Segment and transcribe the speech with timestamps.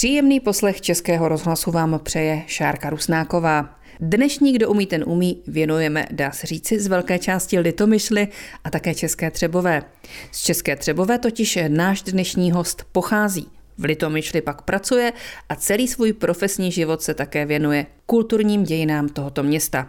[0.00, 3.78] Příjemný poslech Českého rozhlasu vám přeje Šárka Rusnáková.
[4.00, 8.28] Dnešní Kdo umí, ten umí věnujeme, dá se říci, z velké části Litomyšly
[8.64, 9.82] a také České Třebové.
[10.32, 13.48] Z České Třebové totiž náš dnešní host pochází.
[13.78, 15.12] V Litomyšli pak pracuje
[15.48, 19.88] a celý svůj profesní život se také věnuje kulturním dějinám tohoto města.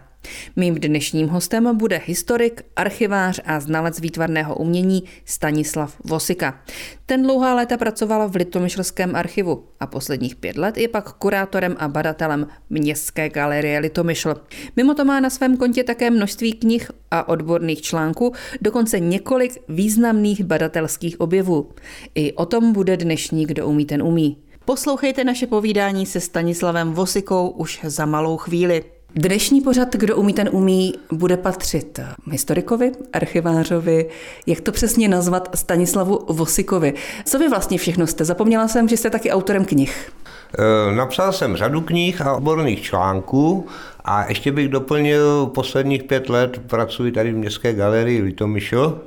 [0.56, 6.60] Mým dnešním hostem bude historik, archivář a znalec výtvarného umění Stanislav Vosika.
[7.06, 11.88] Ten dlouhá léta pracoval v Litomyšlském archivu a posledních pět let je pak kurátorem a
[11.88, 14.34] badatelem Městské galerie Litomyšl.
[14.76, 20.44] Mimo to má na svém kontě také množství knih a odborných článků, dokonce několik významných
[20.44, 21.70] badatelských objevů.
[22.14, 24.41] I o tom bude dnešní Kdo umí, ten umí.
[24.64, 28.84] Poslouchejte naše povídání se Stanislavem Vosikou už za malou chvíli.
[29.14, 34.08] Dnešní pořad, kdo umí, ten umí, bude patřit historikovi, archivářovi,
[34.46, 36.94] jak to přesně nazvat, Stanislavu Vosikovi.
[37.24, 38.24] Co vy vlastně všechno jste?
[38.24, 40.12] Zapomněla jsem, že jste taky autorem knih.
[40.58, 43.66] E, napsal jsem řadu knih a odborných článků
[44.04, 49.00] a ještě bych doplnil, posledních pět let pracuji tady v Městské galerii Litomyšl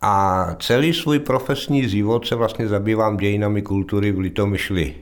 [0.00, 4.94] a celý svůj profesní život se vlastně zabývám dějinami kultury v Litomyšli.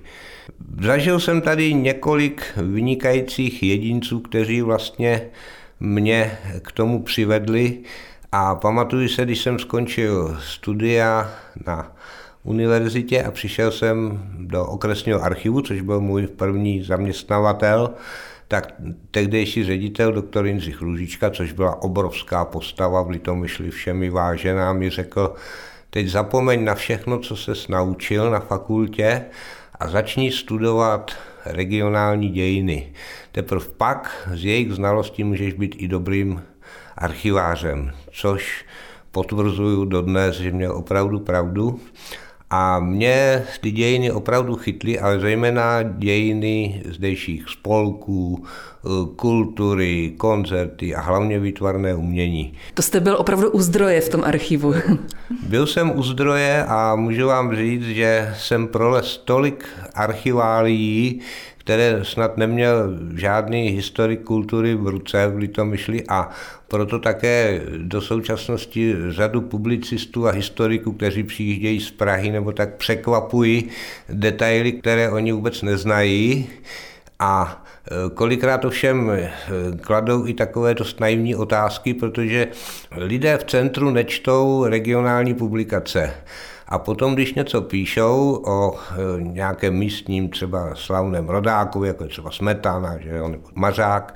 [0.83, 5.23] Zažil jsem tady několik vynikajících jedinců, kteří vlastně
[5.81, 7.79] mě k tomu přivedli
[8.33, 11.31] a pamatuju se, když jsem skončil studia
[11.67, 11.93] na
[12.43, 17.91] univerzitě a přišel jsem do okresního archivu, což byl můj první zaměstnavatel,
[18.55, 18.75] tak
[19.11, 25.35] tehdejší ředitel doktor Jindřich Růžička, což byla obrovská postava v Litomyšli všemi vážená, mi řekl,
[25.91, 29.25] teď zapomeň na všechno, co se naučil na fakultě
[29.81, 31.13] a začni studovat
[31.47, 32.93] regionální dějiny.
[33.33, 36.43] Teprve pak z jejich znalostí můžeš být i dobrým
[36.97, 38.65] archivářem, což
[39.11, 41.81] potvrzuju dodnes, že měl opravdu pravdu.
[42.57, 51.01] A mě ty dějiny opravdu chytly, ale zejména dějiny zdejších spolků, eh, kultury, koncerty a
[51.01, 52.55] hlavně výtvarné umění.
[52.75, 54.75] To jste byl opravdu u zdroje v tom archivu.
[55.49, 59.65] Byl jsem u zdroje a můžu vám říct, že jsem prolez tolik
[59.95, 61.21] archiválií,
[61.65, 66.31] které snad neměl žádný historik kultury v ruce v Litomyšli a
[66.69, 73.69] proto také do současnosti řadu publicistů a historiků, kteří přijíždějí z Prahy nebo tak překvapují
[74.09, 76.47] detaily, které oni vůbec neznají.
[77.19, 79.33] A e, kolikrát ovšem e,
[79.81, 82.49] kladou i takové dost naivní otázky, protože
[82.97, 86.15] lidé v centru nečtou regionální publikace.
[86.69, 92.99] A potom, když něco píšou o e, nějakém místním třeba slavném rodáku, jako třeba Smetana,
[92.99, 94.15] že jo, nebo Mařák,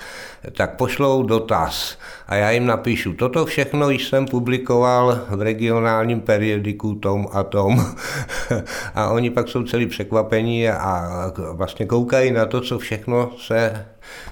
[0.57, 1.99] tak pošlou dotaz.
[2.27, 7.87] A já jim napíšu, toto všechno jsem publikoval v regionálním periodiku tom a tom.
[8.95, 11.09] a oni pak jsou celý překvapení a
[11.53, 13.87] vlastně koukají na to, co všechno se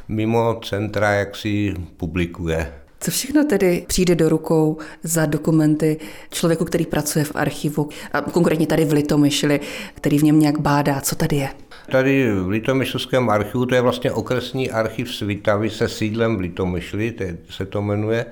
[0.09, 2.86] mimo centra jaksi publikuje.
[3.01, 5.97] Co všechno tedy přijde do rukou za dokumenty
[6.31, 9.61] člověku, který pracuje v archivu, a konkrétně tady v Litomyšli,
[9.95, 11.01] který v něm nějak bádá?
[11.01, 11.49] Co tady je?
[11.91, 17.15] Tady v Litomyšlském archivu, to je vlastně okresní archiv Svitavy se sídlem v Litomyšli,
[17.51, 18.27] se to jmenuje.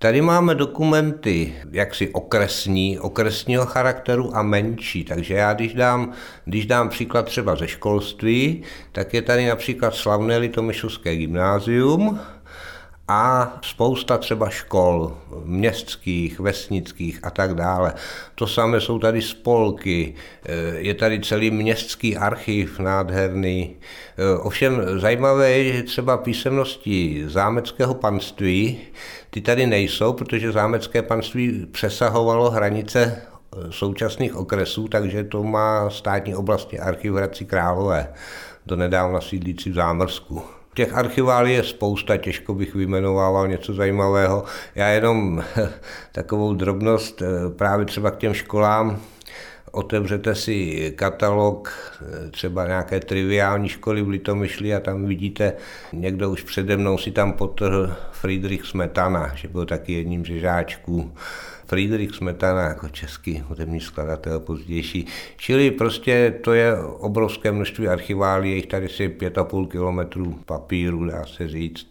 [0.00, 5.04] Tady máme dokumenty jaksi okresní, okresního charakteru a menší.
[5.04, 6.12] Takže já když dám,
[6.44, 12.20] když dám příklad třeba ze školství, tak je tady například slavné Litomyšlské gymnázium,
[13.08, 17.94] a spousta třeba škol, městských, vesnických a tak dále.
[18.34, 20.14] To samé jsou tady spolky,
[20.44, 23.76] eh, je tady celý městský archiv nádherný.
[23.76, 28.78] Eh, ovšem zajímavé je, že třeba písemnosti zámeckého panství,
[29.30, 36.34] ty tady nejsou, protože zámecké panství přesahovalo hranice eh, současných okresů, takže to má státní
[36.34, 38.12] oblastní archiv Hradci Králové,
[38.66, 40.57] do nedávna sídlící v Zámrsku.
[40.78, 44.44] Těch archiválí je spousta, těžko bych vyjmenovával něco zajímavého.
[44.74, 45.42] Já jenom
[46.12, 49.00] takovou drobnost eh, právě třeba k těm školám,
[49.72, 55.52] otevřete si katalog eh, třeba nějaké triviální školy v Litomyšli a tam vidíte,
[55.92, 61.12] někdo už přede mnou si tam potrhl Friedrich Smetana, že byl taky jedním ze žáčků.
[61.66, 65.06] Friedrich Smetana jako český hudební skladatel pozdější.
[65.36, 71.04] Čili prostě to je obrovské množství archiválí, jich tady si pět a půl kilometrů papíru,
[71.04, 71.86] dá se říct.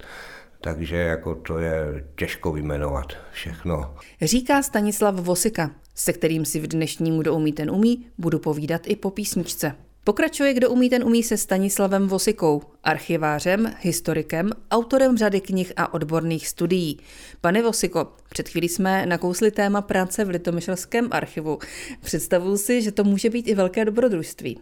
[0.61, 3.95] Takže jako to je těžko vyjmenovat všechno.
[4.21, 8.95] Říká Stanislav Vosika, se kterým si v dnešním Kdo umí, ten umí, budu povídat i
[8.95, 9.75] po písničce.
[10.03, 16.47] Pokračuje, kdo umí, ten umí se Stanislavem Vosikou, archivářem, historikem, autorem řady knih a odborných
[16.47, 16.99] studií.
[17.41, 21.59] Pane Vosiko, před chvílí jsme nakousli téma práce v Litomyšlském archivu.
[22.01, 24.59] Představuji si, že to může být i velké dobrodružství.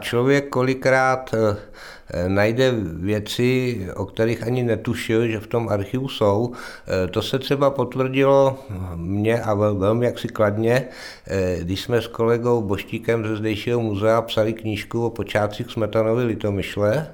[0.00, 6.52] Člověk kolikrát eh, najde věci, o kterých ani netušil, že v tom archivu jsou.
[6.52, 8.58] Eh, to se třeba potvrdilo
[8.94, 10.88] mně a velmi jaksi kladně,
[11.26, 17.06] eh, když jsme s kolegou Boštíkem ze zdejšího muzea psali knížku o počátcích Smetanovy Litomyšle,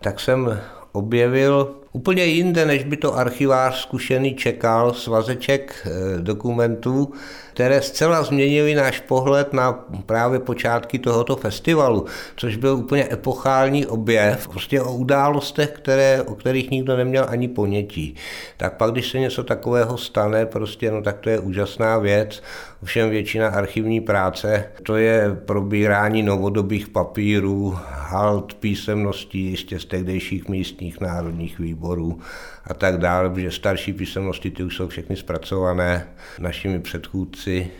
[0.00, 0.60] tak jsem
[0.92, 5.86] objevil úplně jinde, než by to archivář zkušený čekal, svazeček
[6.20, 7.12] dokumentů,
[7.54, 9.72] které zcela změnily náš pohled na
[10.06, 12.06] právě počátky tohoto festivalu,
[12.36, 18.14] což byl úplně epochální objev, prostě o událostech, které, o kterých nikdo neměl ani ponětí.
[18.56, 22.42] Tak pak, když se něco takového stane, prostě, no tak to je úžasná věc.
[22.82, 31.58] Ovšem většina archivní práce, to je probírání novodobých papírů, halt písemností z tehdejších místních národních
[31.58, 32.18] výborů
[32.64, 36.08] a tak dále, protože starší písemnosti ty už jsou všechny zpracované
[36.38, 37.70] našimi předchůdci.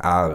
[0.00, 0.28] A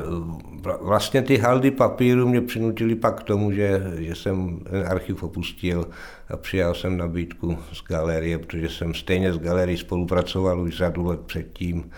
[0.81, 5.87] vlastně ty haldy papíru mě přinutili pak k tomu, že, že jsem ten archiv opustil
[6.29, 11.19] a přijal jsem nabídku z galerie, protože jsem stejně s galerií spolupracoval už řadu let
[11.19, 11.91] předtím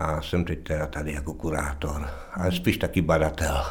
[0.00, 3.62] a jsem teď teda tady jako kurátor, ale spíš taky badatel.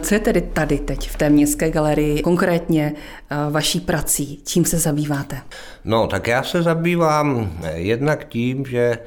[0.00, 2.94] Co je tedy tady teď v té městské galerii konkrétně
[3.50, 4.42] vaší prací?
[4.44, 5.40] Čím se zabýváte?
[5.84, 8.98] No, tak já se zabývám jednak tím, že e,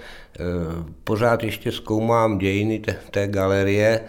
[1.04, 4.02] pořád ještě zkoumám dějiny té, té galerie.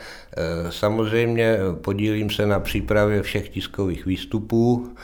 [0.70, 4.94] Samozřejmě podílím se na přípravě všech tiskových výstupů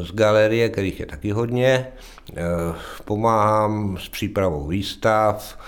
[0.00, 1.86] z galerie, kterých je taky hodně.
[3.04, 5.58] Pomáhám s přípravou výstav,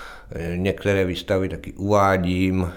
[0.55, 2.71] některé výstavy taky uvádím,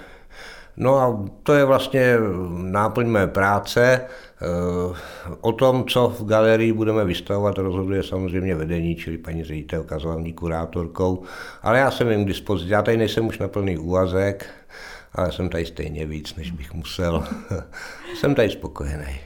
[0.77, 2.17] No a to je vlastně
[2.63, 4.01] náplň mé práce.
[4.01, 4.97] Eh,
[5.41, 10.33] o tom, co v galerii budeme vystavovat, rozhoduje samozřejmě vedení, čili paní ředitelka s hlavní
[10.33, 11.23] kurátorkou.
[11.63, 12.73] Ale já jsem jim k dispozici.
[12.73, 14.47] Já tady nejsem už na plný úvazek,
[15.13, 17.25] ale jsem tady stejně víc, než bych musel.
[18.15, 19.21] jsem tady spokojený.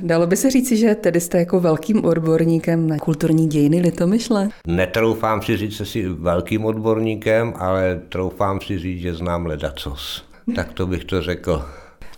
[0.00, 4.48] Dalo by se říci, že tedy jste jako velkým odborníkem na kulturní dějiny Litomyšle?
[4.66, 10.24] Netroufám si říct, že jsi velkým odborníkem, ale troufám si říct, že znám ledacos.
[10.54, 11.64] Tak to bych to řekl.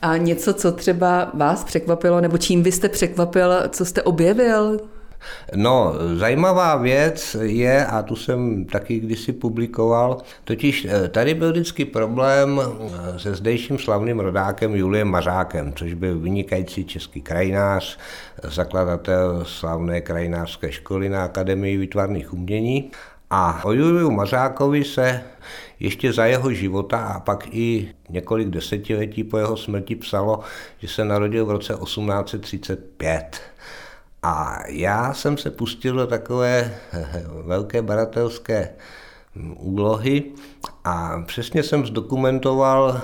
[0.03, 4.81] A něco, co třeba vás překvapilo, nebo čím byste překvapil, co jste objevil?
[5.55, 11.85] No, zajímavá věc je, a tu jsem taky kdysi publikoval, totiž eh, tady byl vždycky
[11.85, 17.99] problém eh, se zdejším slavným rodákem Juliem Mařákem, což byl vynikající český krajinář,
[18.43, 22.91] zakladatel slavné krajinářské školy na Akademii výtvarných umění.
[23.31, 25.23] A o Juliu Mařákovi se
[25.81, 30.41] ještě za jeho života a pak i několik desetiletí po jeho smrti psalo,
[30.79, 33.41] že se narodil v roce 1835.
[34.27, 36.75] A já jsem se pustil do takové
[37.43, 38.69] velké baratelské
[39.57, 40.33] úlohy
[40.85, 43.01] a přesně jsem zdokumentoval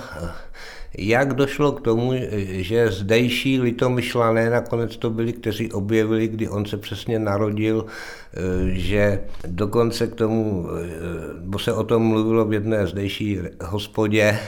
[0.97, 2.13] jak došlo k tomu,
[2.47, 9.23] že zdejší litomyšlané nakonec to byli, kteří objevili, kdy on se přesně narodil, eh, že
[9.47, 10.89] dokonce k tomu, eh,
[11.39, 14.39] bo se o tom mluvilo v jedné zdejší hospodě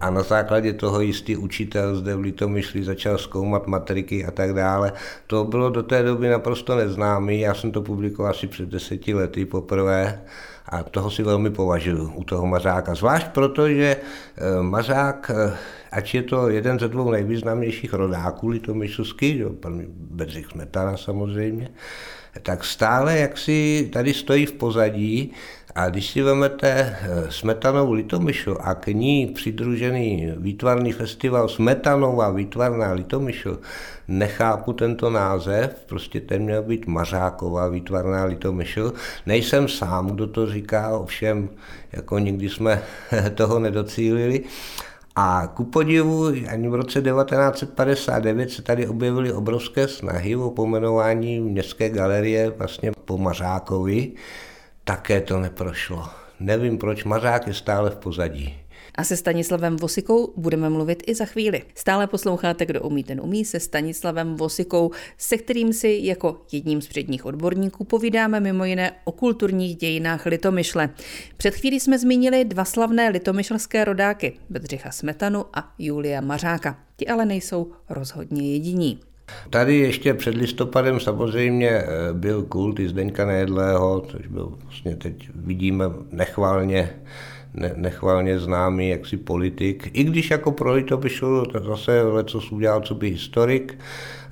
[0.00, 4.92] a na základě toho jistý učitel zde v Litomyšli začal zkoumat matriky a tak dále.
[5.26, 9.44] To bylo do té doby naprosto neznámý, já jsem to publikoval asi před deseti lety
[9.44, 10.20] poprvé
[10.68, 12.94] a toho si velmi považuji u toho Mazáka.
[12.94, 15.30] Zvlášť proto, že eh, Mazák,
[15.98, 21.68] ač je to jeden ze dvou nejvýznamnějších rodáků litomyšlsky, pan Bedřich Smetana samozřejmě,
[22.42, 25.32] tak stále jak si tady stojí v pozadí
[25.74, 32.92] a když si vezmete eh, Smetanovou Litomyšl a k ní přidružený výtvarný festival Smetanová výtvarná
[32.92, 33.58] Litomyšl,
[34.08, 38.92] nechápu tento název, prostě ten měl být Mařáková výtvarná Litomyšl.
[39.26, 41.48] Nejsem sám, kdo to říká, ovšem
[41.92, 42.82] jako nikdy jsme
[43.34, 44.44] toho nedocílili.
[45.20, 51.90] A ku podivu, ani v roce 1959 se tady objevily obrovské snahy o pomenování městské
[51.90, 54.12] galerie vlastně po Mařákovi.
[54.84, 56.06] Také to neprošlo.
[56.40, 58.58] Nevím proč, Mařák je stále v pozadí.
[58.98, 61.62] A se Stanislavem Vosikou budeme mluvit i za chvíli.
[61.74, 66.88] Stále posloucháte, kdo umí, ten umí, se Stanislavem Vosikou, se kterým si jako jedním z
[66.88, 70.90] předních odborníků povídáme mimo jiné o kulturních dějinách Litomyšle.
[71.36, 76.78] Před chvílí jsme zmínili dva slavné litomyšlské rodáky, Bedřicha Smetanu a Julia Mařáka.
[76.96, 79.00] Ti ale nejsou rozhodně jediní.
[79.50, 85.30] Tady ještě před listopadem samozřejmě eh, byl kult i Zdeňka Nejedlého, což byl vlastně teď
[85.34, 86.90] vidíme nechválně
[87.54, 93.10] ne, nechvalně známý jaksi politik, i když jako pro Litomyšl zase leco udělal co by
[93.10, 93.78] historik,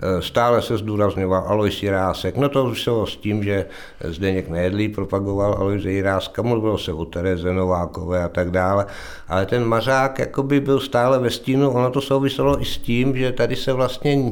[0.03, 2.37] Eh, stále se zdůrazňoval Alois Jirásek.
[2.37, 3.67] No to šlo s tím, že
[4.05, 8.87] Zdeněk Nejedlý propagoval Alois Jiráska, mluvilo se o Tereze Novákové a tak dále,
[9.29, 13.33] ale ten Mařák jakoby byl stále ve stínu, ono to souviselo i s tím, že
[13.33, 14.31] tady se vlastně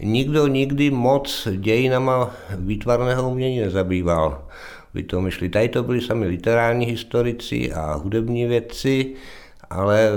[0.00, 4.42] nikdo nikdy moc dějinama výtvarného umění nezabýval.
[4.98, 9.14] Vy to myšli, tady to byli sami literární historici a hudební vědci,
[9.70, 10.10] ale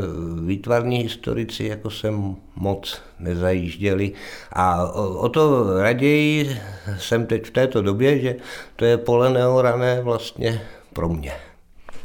[0.46, 4.12] výtvarní historici jako jsem moc nezajížděli.
[4.54, 6.58] A o, o to raději
[6.98, 8.36] jsem teď v této době, že
[8.76, 10.62] to je pole neorané vlastně
[10.94, 11.32] pro mě.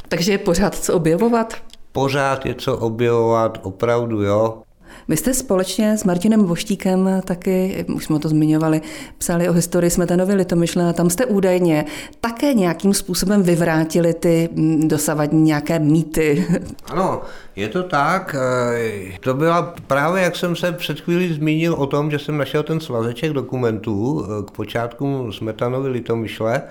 [0.09, 1.55] Takže je pořád co objevovat?
[1.93, 4.63] Pořád je co objevovat, opravdu jo.
[5.09, 8.81] Vy jste společně s Martinem Voštíkem taky, už jsme to zmiňovali,
[9.19, 11.85] psali o historii Smetanovy Litomyšle a tam jste údajně
[12.21, 16.47] také nějakým způsobem vyvrátili ty mm, dosavadní nějaké mýty.
[16.91, 17.23] Ano,
[17.57, 18.37] je to tak.
[18.39, 22.63] Eh, to byla právě, jak jsem se před chvílí zmínil o tom, že jsem našel
[22.63, 26.63] ten svazeček dokumentů eh, k počátku Smetanovy Litomyšle.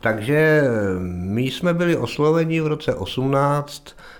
[0.00, 0.62] Takže
[1.08, 4.13] my jsme byli osloveni v roce 18 Eh,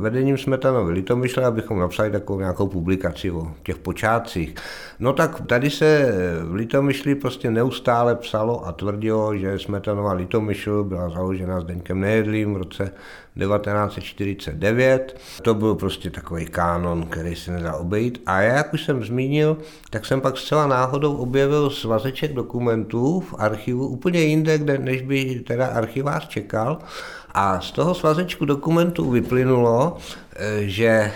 [0.00, 4.54] vedením Smetanovy Litomyšle, abychom napsali takovou nějakou publikaci o těch počátcích.
[4.98, 6.12] No tak tady se
[6.44, 12.54] v Litomyšli prostě neustále psalo a tvrdilo, že Smetanova Litomyšl byla založena s Deňkem Nejedlým
[12.54, 12.92] v roce
[13.36, 15.20] 1949.
[15.42, 18.22] To byl prostě takový kánon, který se nedá obejít.
[18.26, 19.56] A já, jak už jsem zmínil,
[19.90, 25.40] tak jsem pak zcela náhodou objevil svazeček dokumentů v archivu úplně jinde, kde, než by
[25.46, 26.78] teda archivář čekal.
[27.34, 29.96] A z toho svazečku dokumentů vyplynulo,
[30.60, 31.12] že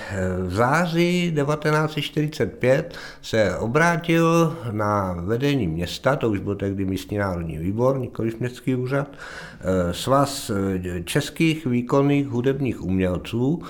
[0.47, 7.99] v září 1945 se obrátil na vedení města, to už byl tehdy místní národní výbor,
[7.99, 13.63] nikoliv městský úřad, eh, svaz eh, českých výkonných hudebních umělců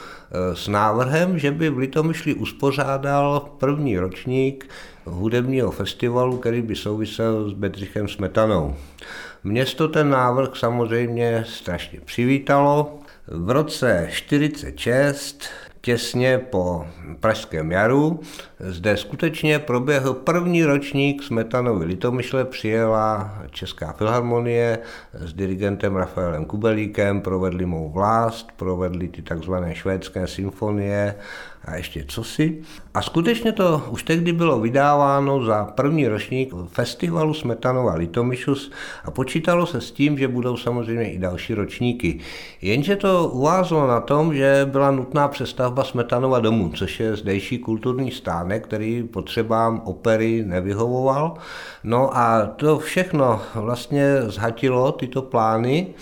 [0.55, 4.69] s návrhem, že by v Litomyšli uspořádal první ročník
[5.05, 8.77] hudebního festivalu, který by souvisel s Bedřichem Smetanou.
[9.45, 13.02] Město ten návrh samozřejmě strašně přivítalo.
[13.27, 15.45] V roce 46
[15.81, 16.87] těsně po
[17.21, 18.21] Pražském jaru.
[18.61, 24.79] Zde skutečně proběhl první ročník Smetanovy Litomyšle, přijela Česká filharmonie
[25.15, 31.15] s dirigentem Rafaelem Kubelíkem, provedli mou vlast, provedli ty takzvané švédské symfonie
[31.65, 32.63] a ještě cosi.
[32.95, 38.71] A skutečně to už tehdy bylo vydáváno za první ročník festivalu Smetanova Litomyšus
[39.05, 42.21] a počítalo se s tím, že budou samozřejmě i další ročníky.
[42.63, 48.11] Jenže to uvázlo na tom, že byla nutná přestavba Smetanova domu, což je zdejší kulturní
[48.11, 51.35] stánek, který potřebám opery nevyhovoval.
[51.85, 55.95] No a to všechno vlastně zhatilo tyto plány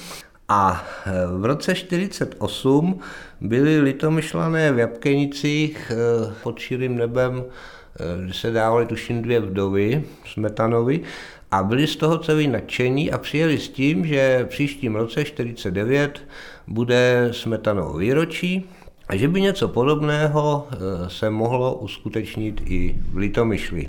[0.50, 3.00] a e, v roce 1948
[3.40, 5.94] byly litomyšlané v Jabkenicích e,
[6.42, 11.00] pod širým nebem, e, kde se dávaly tuším dvě vdovy Smetanovi
[11.50, 16.22] a byli z toho celý nadšení a přijeli s tím, že příštím roce 49
[16.66, 18.64] bude Smetanovo výročí
[19.08, 20.68] a že by něco podobného
[21.08, 23.86] se mohlo uskutečnit i v Litomyšli.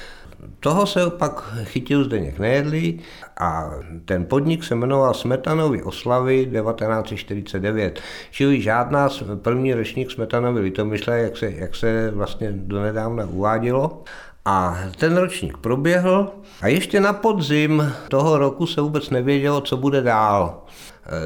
[0.60, 3.00] Toho se pak chytil Zdeněk Nejedlý
[3.39, 3.71] a
[4.05, 8.00] ten podnik se jmenoval Smetanovy oslavy 1949,
[8.31, 9.10] čili žádná
[9.41, 14.03] první ročník Smetanovy Litomyšle, jak se, jak se vlastně donedávna uvádělo.
[14.45, 16.31] A ten ročník proběhl
[16.62, 20.63] a ještě na podzim toho roku se vůbec nevědělo, co bude dál.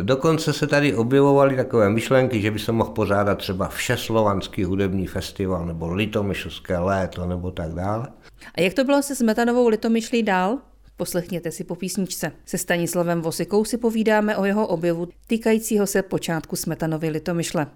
[0.02, 5.66] Dokonce se tady objevovaly takové myšlenky, že by se mohl pořádat třeba Všeslovanský hudební festival
[5.66, 8.08] nebo Litomyšlské léto nebo tak dále.
[8.56, 10.60] A jak to bylo se Smetanovou litomyšlí dál?
[10.98, 12.32] Poslechněte si po písničce.
[12.46, 17.68] Se Stanislavem Vosikou si povídáme o jeho objevu týkajícího se počátku Smetanovy litomyšle.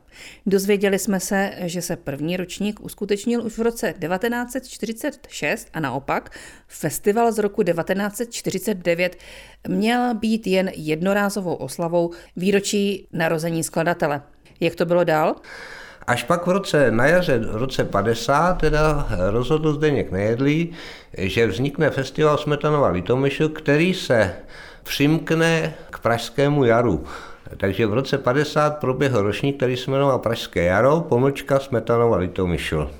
[0.45, 7.31] Dozvěděli jsme se, že se první ročník uskutečnil už v roce 1946 a naopak festival
[7.31, 9.17] z roku 1949
[9.67, 14.21] měl být jen jednorázovou oslavou výročí narození skladatele.
[14.59, 15.35] Jak to bylo dál?
[16.09, 20.71] Až pak v roce, na jaře v roce 50 teda rozhodl Zdeněk Nejedlý,
[21.17, 24.33] že vznikne festival Smetanova Litomyšl, který se
[24.83, 27.03] přimkne k Pražskému jaru.
[27.57, 32.91] Takže v roce 50 proběhl ročník, který se jmenoval Pražské jaro, pomlčka Smetanova Litomyšl.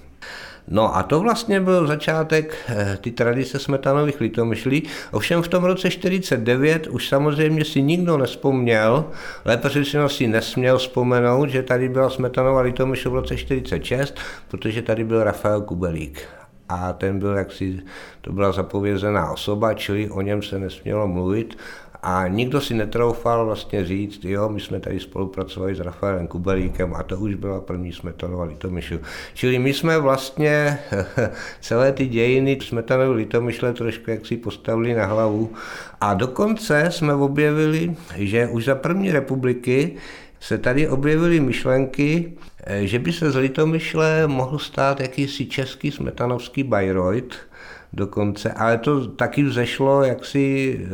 [0.72, 4.84] No a to vlastně byl začátek eh, ty tradice smetanových litomyšlí.
[5.12, 9.06] Ovšem v tom roce 49 už samozřejmě si nikdo nespomněl,
[9.46, 14.16] lépe řečeno si nesměl vzpomenout, že tady byla smetanova litomyšl v roce 46,
[14.48, 16.28] protože tady byl Rafael Kubelík
[16.70, 17.80] a ten byl jaksi,
[18.22, 21.58] to byla zapovězená osoba, čili o něm se nesmělo mluvit
[22.04, 27.04] A nikdo si netroufal vlastně říct, jo, my jsme tady spolupracovali s Rafaelem Kubelíkem a
[27.04, 29.00] to už byla první Smetanova Litomyšl.
[29.34, 30.80] Čili my jsme vlastně
[31.62, 35.54] celé ty dějiny Smetanovi Litomyšle trošku jak si postavili na hlavu
[36.02, 39.96] a dokonce jsme objevili, že už za první republiky
[40.40, 42.34] se tady objevily myšlenky,
[42.80, 47.49] že by se z Litomyšle mohl stát jakýsi český smetanovský Bayreuth,
[47.94, 50.90] dokonce, ale to taky vzešlo jaksi eh,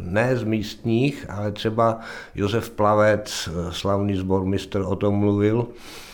[0.00, 2.00] ne z místních, ale třeba
[2.34, 5.66] Josef Plavec, eh, slavný zbormistr, o tom mluvil,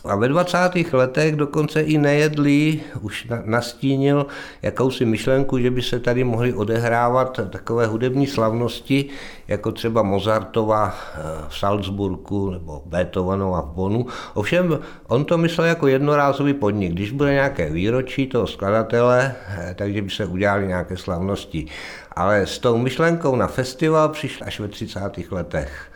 [0.04, 0.58] a ve 20.
[0.92, 4.26] letech dokonce i nejedlý už nastínil
[4.62, 9.08] jakousi myšlenku, že by se tady mohly odehrávat takové hudební slavnosti,
[9.48, 14.06] jako třeba Mozartova eh, v Salzburgu nebo Beethovenova v Bonu.
[14.34, 16.92] Ovšem, on to myslel jako jednorázový podnik.
[16.92, 21.66] Když bude nějaké výročí toho skladatele, eh, takže by se udělali nějaké slavnosti.
[22.12, 25.00] Ale s tou myšlenkou na festival přišel až ve 30.
[25.30, 25.90] letech.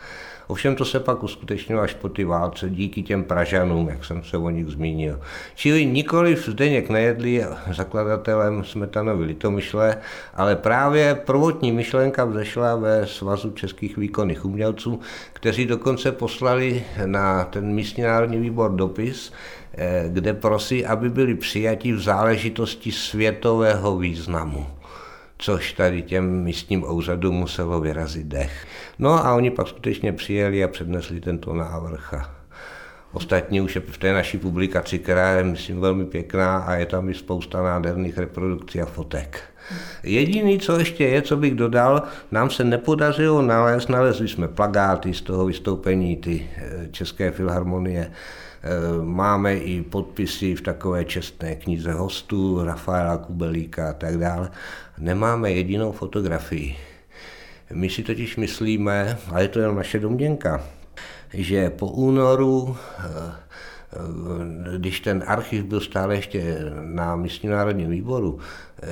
[0.49, 4.37] Ovšem to se pak uskutečnilo až po ty válce díky těm Pražanům, jak jsem se
[4.37, 5.19] o nich zmínil.
[5.55, 7.41] Čili nikoli Zdeněk Nejedlý
[7.71, 9.97] zakladatelem Smetanovy Litomyšle,
[10.33, 14.99] ale právě prvotní myšlenka vzešla ve Svazu českých výkonných umělců,
[15.33, 19.33] kteří dokonce poslali na ten místní národní výbor dopis,
[19.73, 24.78] eh, kde prosí, aby byli přijati v záležitosti světového významu
[25.41, 28.67] což tady těm místním úřadům muselo vyrazit dech.
[28.99, 32.13] No a oni pak skutečně přijeli a přednesli tento návrh.
[32.13, 32.35] A
[33.11, 37.09] ostatní už je v té naší publikaci, která je, myslím, velmi pěkná a je tam
[37.09, 39.48] i spousta nádherných reprodukcí a fotek.
[40.03, 45.21] Jediný, co ještě je, co bych dodal, nám se nepodařilo nalézt, nalezli jsme plagáty z
[45.21, 48.11] toho vystoupení ty eh, České filharmonie,
[48.63, 48.69] eh,
[49.03, 54.49] Máme i podpisy v takové čestné knize hostů Rafaela Kubelíka a tak dále.
[54.97, 56.75] Nemáme jedinou fotografii.
[57.73, 60.63] My si totiž myslíme, a je to jen naše domněnka,
[61.33, 63.31] že po únoru, eh,
[64.77, 68.39] když ten archiv byl stále ještě na místním národním výboru,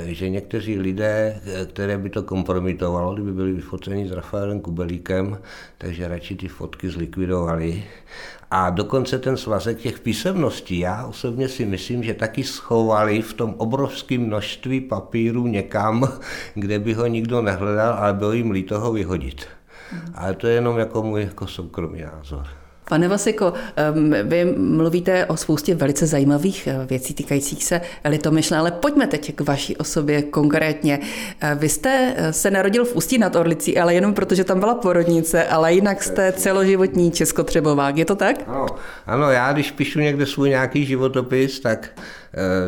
[0.05, 5.37] že někteří lidé, které by to kompromitovalo, kdyby byli vyfoceni s Rafaelem Kubelíkem,
[5.77, 7.83] takže radši ty fotky zlikvidovali
[8.51, 13.55] a dokonce ten svazek těch písemností, já osobně si myslím, že taky schovali v tom
[13.57, 16.13] obrovském množství papíru někam,
[16.53, 19.45] kde by ho nikdo nehledal, ale bylo jim líto ho vyhodit.
[20.13, 22.47] Ale to je jenom jako můj jako soukromý názor.
[22.89, 23.53] Pane Vasiko,
[24.23, 29.41] vy mluvíte o spoustě velice zajímavých eh, věcí týkajících se Litomyšle, ale pojďme teď k
[29.41, 30.99] vaší osobě konkrétně.
[31.41, 34.75] Eh, vy jste eh, se narodil v Ústí nad Orlicí, ale jenom protože tam byla
[34.75, 38.37] porodnice, ale jinak jste celoživotní českotřebovák, je to tak?
[38.47, 38.65] Ano,
[39.05, 41.89] ano já když píšu někde svůj nějaký životopis, tak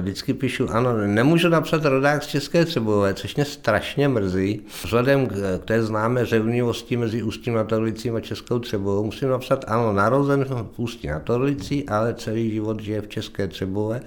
[0.02, 4.62] vždycky píšu, ano, nemůžu napsat rodák z České Třebové, což mě strašně mrzí.
[4.84, 9.94] Vzhledem k té známé řevnivosti mezi Ústím nad Orlicím a Českou Třebovou musím napsat, ano,
[9.94, 14.02] narozen v Ústí nad Orlicí, ale celý život žije v České Třebové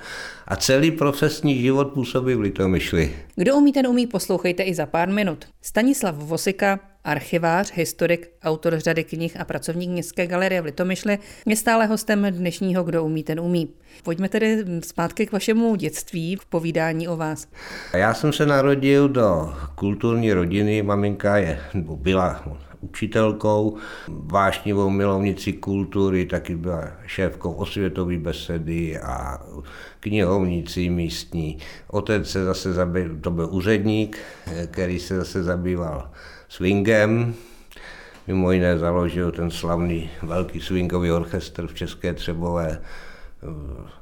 [0.48, 3.14] a celý profesní život působí v Litomyšli.
[3.36, 5.44] Kdo umí, ten umí, poslouchejte i za pár minut.
[5.62, 11.86] Stanislav Vosika, archivář, historik, autor řady knih a pracovník Městské galerie v Litomyšli, je stále
[11.86, 13.68] hostem dnešního Kdo umí, ten umí.
[14.02, 17.48] Pojďme tedy zpátky k vašemu dětství v povídání o vás.
[17.94, 22.44] Já jsem se narodil do kulturní rodiny, maminka je, nebo byla
[22.80, 23.76] učitelkou,
[24.08, 29.38] vášnivou milovnici kultury, taky byla šéfkou osvětové besedy a
[30.00, 31.58] knihovnicí místní.
[31.88, 34.18] Otec se zase zabýval, to byl úředník,
[34.70, 36.10] který se zase zabýval
[36.52, 37.34] swingem,
[38.26, 42.80] mimo jiné založil ten slavný velký swingový orchestr v České Třebové,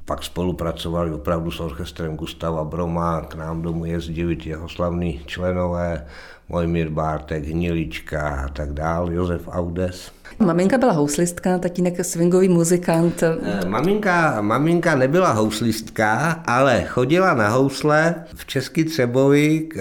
[0.05, 6.07] pak spolupracovali opravdu s orchestrem Gustava Broma, k nám domů jezdili jeho slavní členové,
[6.51, 10.13] Mojmír Bártek, Hnilička a tak dál, Josef Audes.
[10.39, 13.23] Maminka byla houslistka, tatínek swingový muzikant.
[13.23, 19.77] Eh, maminka, maminka nebyla houslistka, ale chodila na housle v Český Třebovi k,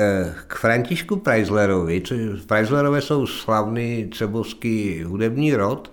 [0.48, 2.04] k Františku Preislerovi,
[2.48, 5.92] Preislerové jsou slavný třebovský hudební rod,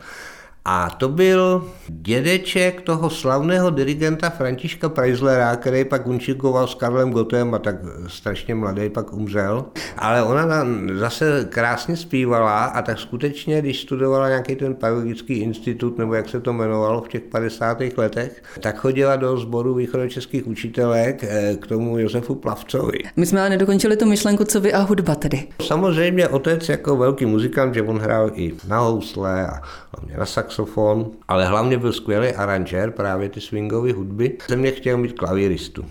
[0.69, 7.55] a to byl dědeček toho slavného dirigenta Františka Preislera, který pak unčikoval s Karlem Gotem
[7.55, 7.77] a tak
[8.07, 9.65] strašně mladý pak umřel.
[9.99, 10.67] Ale ona
[10.99, 16.41] zase krásně zpívala a tak skutečně, když studovala nějaký ten pedagogický institut, nebo jak se
[16.41, 17.79] to jmenovalo v těch 50.
[17.97, 22.99] letech, tak chodila do sboru východočeských učitelek eh, k tomu Josefu Plavcovi.
[23.17, 25.49] My jsme ale nedokončili tu myšlenku, co vy a hudba tedy.
[25.67, 29.61] Samozřejmě otec jako velký muzikant, že on hrál i na housle a
[29.93, 34.39] hlavně na sax saxofon, ale hlavně byl skvělý aranžér právě ty swingové hudby.
[34.47, 35.85] Jsem mě chtěl mít klavíristu.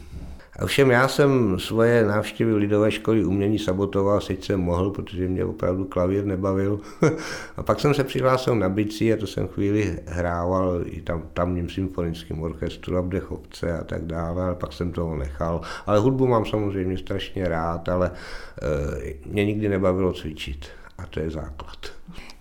[0.64, 5.86] Ovšem já jsem svoje návštěvy lidové školy umění sabotoval, sice jsem mohl, protože mě opravdu
[5.86, 6.80] klavír nebavil.
[7.58, 11.70] a pak jsem se přihlásil na bicí a to jsem chvíli hrával i tam tamním
[11.70, 15.62] symfonickým orchestru a v Dechovce a tak dále, ale pak jsem toho nechal.
[15.86, 20.66] Ale hudbu mám samozřejmě strašně rád, ale e, mě nikdy nebavilo cvičit
[20.98, 21.85] a to je základ.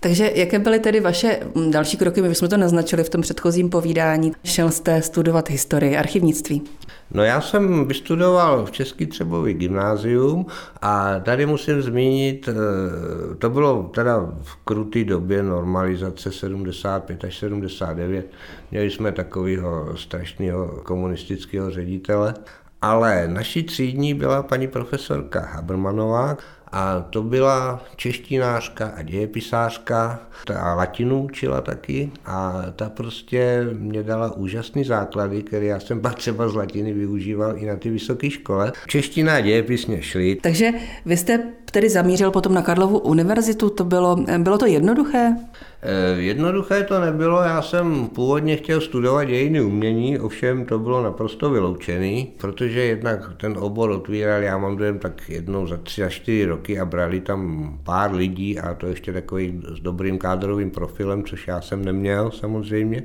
[0.04, 2.22] Takže jaké byly tedy vaše mm, další kroky?
[2.22, 4.32] My jsme to naznačili v tom předchozím povídání.
[4.44, 6.62] Šel jste studovat historii, archivnictví.
[7.10, 10.46] No já jsem vystudoval v Český Třebový gymnázium
[10.82, 18.26] a tady musím zmínit, eh, to bylo teda v krutý době normalizace 75 až 79.
[18.70, 22.34] Měli jsme takového strašného komunistického ředitele,
[22.82, 26.36] ale naší třídní byla paní profesorka Habermanová,
[26.74, 34.32] a to byla češtinářka a dějepisářka, ta latinu učila taky a ta prostě mě dala
[34.37, 38.72] úžasný základy, které já jsem pak třeba z latiny využíval i na ty vysoké škole.
[38.87, 40.37] Čeština a dějepis mě šli.
[40.37, 40.72] Takže
[41.06, 45.37] vy jste tedy zamířil potom na Karlovu univerzitu, to bylo, bylo to jednoduché?
[45.86, 51.50] Eh, jednoduché to nebylo, já jsem původně chtěl studovat dějiny umění, ovšem to bylo naprosto
[51.50, 56.44] vyloučený, protože jednak ten obor otvíral, já mám dojem tak jednou za tři a čtyři
[56.44, 61.48] roky a brali tam pár lidí a to ještě takový s dobrým kádrovým profilem, což
[61.48, 63.02] já jsem neměl samozřejmě.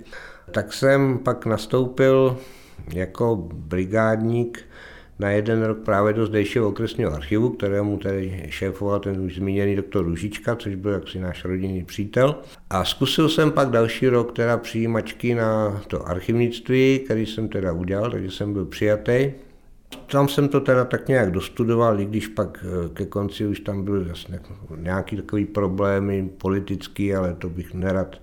[0.52, 2.38] Tak jsem pak nastoupil
[2.94, 4.66] jako brigádník
[5.20, 10.06] na jeden rok právě do zdejšího okresního archivu, kterému tedy šéfoval ten už zmíněný doktor
[10.06, 12.36] Ružička, což byl jaksi náš rodinný přítel.
[12.70, 18.12] A zkusil jsem pak další rok teda přijímačky na to archivnictví, který jsem teda udělal,
[18.12, 19.32] takže jsem byl přijatý.
[20.12, 23.84] Tam jsem to teda tak nějak dostudoval, i když pak eh, ke konci už tam
[23.84, 24.40] byly jasně
[24.78, 28.16] nějaký takový problémy politický, ale to bych nerad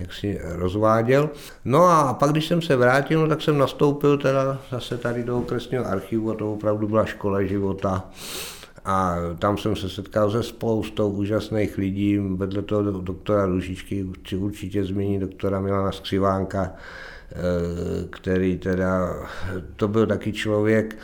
[0.00, 1.30] jak si rozváděl.
[1.64, 5.38] No a pak, když jsem se vrátil, no, tak jsem nastoupil teda zase tady do
[5.38, 8.10] okresního archivu a to opravdu byla škola života.
[8.84, 14.84] A tam jsem se setkal se spoustou úžasných lidí, vedle toho doktora Ružičky, chci určitě
[14.84, 16.72] zmínit doktora Milana Skřivánka,
[17.32, 17.34] eh,
[18.10, 19.16] který teda,
[19.76, 20.96] to byl taky člověk,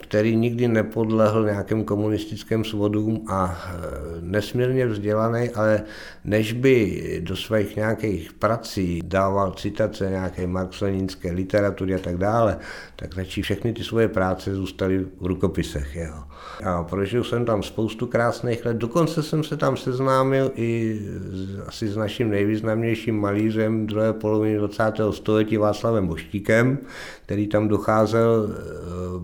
[0.00, 3.78] který nikdy nepodlehl nějakým komunistickým svodům a e,
[4.20, 5.82] nesmírně vzdělaný, ale
[6.24, 12.58] než by do svých nějakých prací dával citace nějaké marxleninské literatury a tak dále,
[12.96, 16.24] tak začí všechny ty svoje práce zůstaly v rukopisech jeho.
[16.64, 21.00] A prožil jsem tam spoustu krásných let, dokonce jsem se tam seznámil i
[21.32, 24.82] s, asi s naším nejvýznamnějším malířem druhé poloviny 20.
[25.10, 26.78] století Václavem Boštíkem,
[27.26, 29.20] který tam docházel e,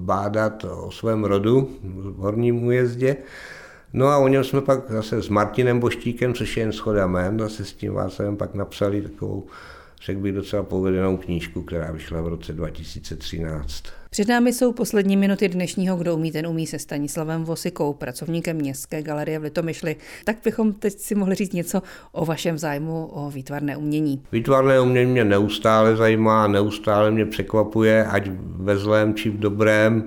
[0.50, 3.16] bádat o svém rodu v Horním újezdě.
[3.92, 7.38] No a o něm jsme pak zase s Martinem Boštíkem, což je jen schoda jmén,
[7.38, 9.46] zase s tím Václavem pak napsali takovou
[10.07, 13.85] řekl bych docela povedenou knížku, která vyšla v roce 2013.
[14.11, 19.03] Před námi jsou poslední minuty dnešního Kdo umí, ten umí se Stanislavem Vosikou, pracovníkem Městské
[19.03, 19.97] galerie v Litomyšli.
[20.25, 24.23] Tak bychom teď si mohli říct něco o vašem zájmu o výtvarné umění.
[24.33, 30.07] Výtvarné umění mě neustále zajímá, neustále mě překvapuje, ať ve zlém či v dobrém.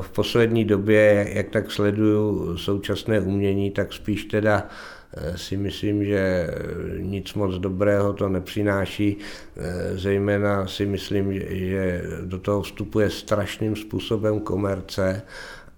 [0.00, 4.99] V poslední době, jak tak sleduju současné umění, tak spíš teda Eh,
[5.36, 6.50] si myslím, že
[6.98, 9.16] nic moc dobrého to nepřináší.
[9.56, 15.22] Eh, zejména si myslím, že do toho vstupuje strašným způsobem komerce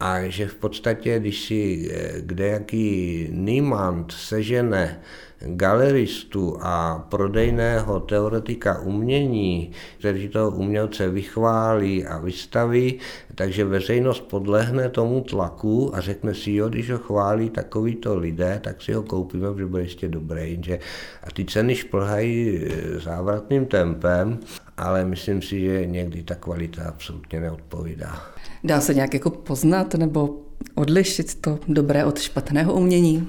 [0.01, 5.01] a že v podstatě, když si eh, kdejaký Niemand sežene
[5.47, 12.99] galeristu a prodejného teoretika umění, kteří toho umělce vychválí a vystaví,
[13.35, 18.83] takže veřejnost podlehne tomu tlaku a řekne si, jo, když ho chválí takovýto lidé, tak
[18.83, 20.49] si ho koupíme, protože bude jistě dobré.
[20.49, 20.79] Jenže
[21.23, 24.39] a ty ceny šplhají e, závratným tempem,
[24.77, 28.23] ale myslím si, že někdy ta kvalita absolutně neodpovídá.
[28.65, 30.41] Dá se nějak jako poznat nebo
[30.75, 33.29] odlišit to dobré od špatného umění?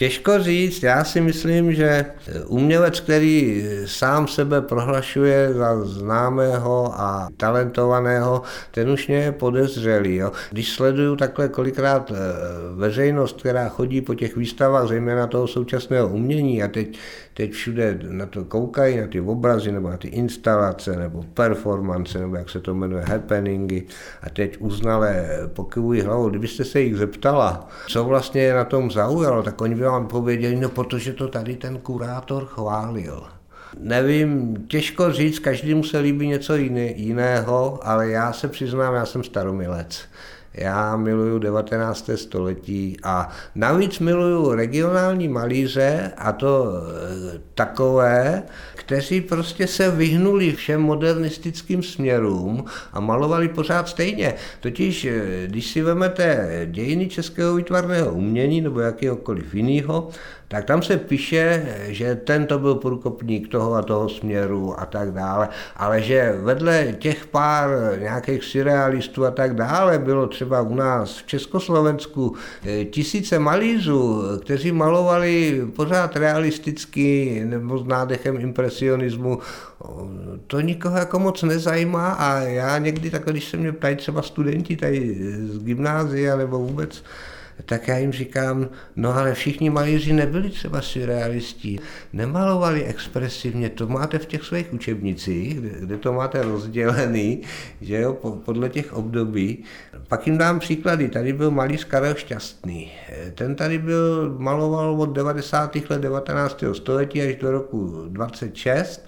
[0.00, 2.06] Těžko říct, já si myslím, že
[2.46, 10.16] umělec, který sám sebe prohlašuje za známého a talentovaného, ten už mě je podezřelý.
[10.16, 10.32] Jo.
[10.50, 12.16] Když sleduju takhle kolikrát eh,
[12.74, 16.98] veřejnost, která chodí po těch výstavách, zejména toho současného umění a teď,
[17.40, 22.36] teď všude na to koukají, na ty obrazy, nebo na ty instalace, nebo performance, nebo
[22.36, 23.82] jak se to jmenuje, happeningy
[24.22, 26.28] a teď uznale pokyvují hlavou.
[26.28, 30.68] Kdybyste se jich zeptala, co vlastně na tom zaujalo, tak oni by vám pověděli, no
[30.68, 33.22] protože to tady ten kurátor chválil.
[33.78, 39.24] Nevím, těžko říct, každému se líbí něco jiné, jiného, ale já se přiznám, já jsem
[39.24, 40.00] staromilec.
[40.54, 42.10] Já miluju 19.
[42.14, 46.72] století a navíc miluju regionální malíře a to
[47.34, 48.42] e, takové,
[48.74, 54.34] kteří prostě se vyhnuli všem modernistickým směrům a malovali pořád stejně.
[54.60, 60.08] Totiž, e, když si vezmete dějiny českého výtvarného umění nebo jakéhokoliv jiného,
[60.52, 65.48] tak tam se píše, že tento byl průkopník toho a toho směru a tak dále,
[65.76, 71.26] ale že vedle těch pár nějakých surrealistů a tak dále bylo třeba u nás v
[71.26, 79.38] Československu eh, tisíce malířů, kteří malovali pořád realisticky nebo s nádechem impresionismu.
[80.46, 84.76] To nikoho jako moc nezajímá a já někdy takhle, když se mě ptají třeba studenti
[84.76, 87.02] tady z gymnázia nebo vůbec,
[87.64, 91.78] tak já jim říkám, no ale všichni malíři nebyli třeba surrealisti,
[92.12, 97.42] nemalovali expresivně, to máte v těch svých učebnicích, kde, kde to máte rozdělený,
[97.80, 98.12] že jo,
[98.44, 99.64] podle těch období.
[100.08, 102.92] Pak jim dám příklady, tady byl malíř Karel Šťastný,
[103.34, 105.76] ten tady byl, maloval od 90.
[105.90, 106.64] let 19.
[106.72, 109.06] století až do roku 26,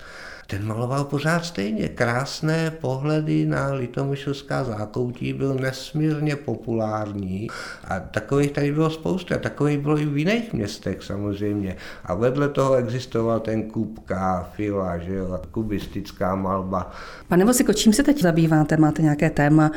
[0.53, 1.89] ten maloval pořád stejně.
[1.89, 7.49] Krásné pohledy na litomyšlská zákoutí byl nesmírně populární
[7.89, 9.39] a takových tady bylo spousta.
[9.39, 11.77] Takových bylo i v jiných městech samozřejmě.
[12.05, 16.93] A vedle toho existoval ten Kupka, Fila, že jo, kubistická malba.
[17.29, 18.77] Pane Vosiko, čím se teď zabýváte?
[18.77, 19.71] Máte nějaké téma,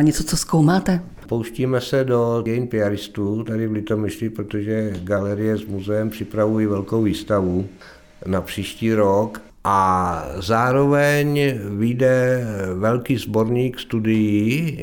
[0.00, 1.00] něco, co zkoumáte?
[1.28, 7.66] Pouštíme se do dějin piaristů tady v Litomyšli, protože galerie s muzeem připravují velkou výstavu
[8.26, 12.44] na příští rok a zároveň vyjde
[12.78, 14.78] velký sborník studií,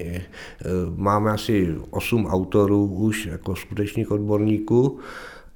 [0.96, 5.00] máme asi 8 autorů už jako skutečných odborníků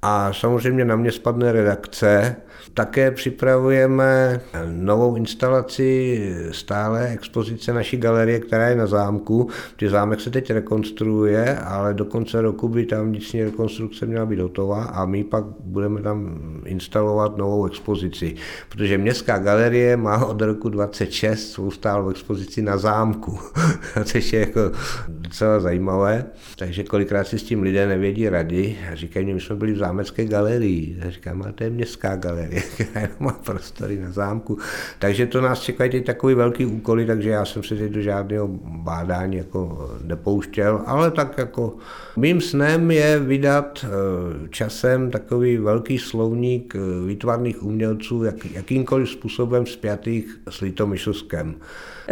[0.06, 2.36] a samozřejmě na mě spadne redakce.
[2.74, 9.48] Také připravujeme novou instalaci stále expozice naší galerie, která je na zámku.
[9.76, 14.38] Ty zámek se teď rekonstruuje, ale do konce roku by tam vnitřní rekonstrukce měla být
[14.38, 18.34] hotová a my pak budeme tam instalovat novou expozici.
[18.68, 23.38] Protože městská galerie má od roku 26 svou stálou expozici na zámku,
[24.04, 24.60] což je jako
[25.08, 26.24] docela zajímavé.
[26.56, 29.93] Takže kolikrát si s tím lidé nevědí rady a říkají, my jsme byli v zámku
[29.94, 30.96] zámecké galerii.
[30.98, 34.58] Já říkám, ale to je městská galerie, která má prostory na zámku.
[34.98, 38.48] Takže to nás čekají teď takový velký úkoly, takže já jsem se teď do žádného
[38.64, 41.76] bádání jako nepouštěl, ale tak jako
[42.16, 49.66] mým snem je vydat eh, časem takový velký slovník eh, výtvarných umělců, jak, jakýmkoliv způsobem
[49.66, 51.54] spjatých s Litomyšlskem.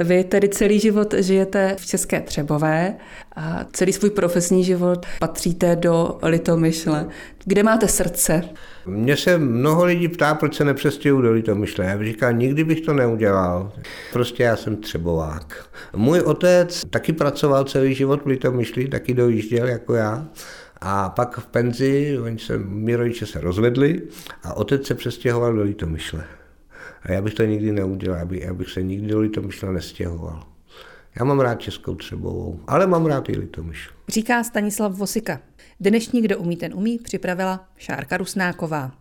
[0.05, 2.95] Vy tedy celý život žijete v České Třebové
[3.37, 7.07] a celý svůj profesní život patříte do Litomyšle.
[7.45, 8.43] Kde máte srdce?
[8.87, 11.85] Mně se mnoho lidí ptá, proč se nepřestěhu do Litomyšle.
[11.85, 13.73] Já říkám, nikdy bych to neudělal.
[14.13, 15.67] Prostě já jsem třebovák.
[15.97, 20.27] Můj otec taky pracoval celý život v Litomyšli, taky dojížděl jako já.
[20.81, 24.03] A pak v penzi, oni se, mý rodiče se rozvedli
[24.43, 26.25] a otec se přestěhoval do Litomyšle.
[27.03, 30.52] A já bych to nikdy neudělal, abych, abych se nikdy do Litomyšle nestěhoval.
[31.19, 33.91] Já mám rád Českou Třebovou, ale mám rád i Litomyšl.
[34.09, 35.41] Říká Stanislav Vosika.
[35.81, 38.91] Dnešní Kdo umí, ten umí připravila Šárka Rusnáková.